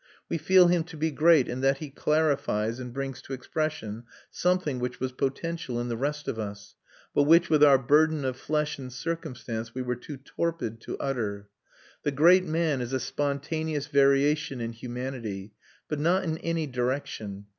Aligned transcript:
We 0.29 0.39
feel 0.39 0.65
him 0.65 0.83
to 0.85 0.97
be 0.97 1.11
great 1.11 1.47
in 1.47 1.61
that 1.61 1.77
he 1.77 1.91
clarifies 1.91 2.79
and 2.79 2.91
brings 2.91 3.21
to 3.21 3.33
expression 3.33 4.05
something 4.31 4.79
which 4.79 4.99
was 4.99 5.11
potential 5.11 5.79
in 5.79 5.89
the 5.89 5.95
rest 5.95 6.27
of 6.27 6.39
us, 6.39 6.73
but 7.13 7.25
which 7.25 7.51
with 7.51 7.63
our 7.63 7.77
burden 7.77 8.25
of 8.25 8.35
flesh 8.35 8.79
and 8.79 8.91
circumstance 8.91 9.75
we 9.75 9.83
were 9.83 9.95
too 9.95 10.17
torpid 10.17 10.81
to 10.81 10.97
utter. 10.97 11.49
The 12.01 12.09
great 12.09 12.45
man 12.47 12.81
is 12.81 12.93
a 12.93 12.99
spontaneous 12.99 13.85
variation 13.85 14.59
in 14.59 14.71
humanity; 14.71 15.53
but 15.87 15.99
not 15.99 16.23
in 16.23 16.39
any 16.39 16.65
direction. 16.65 17.45